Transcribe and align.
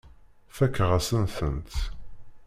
Fakeɣ-asen-tent. 0.55 1.73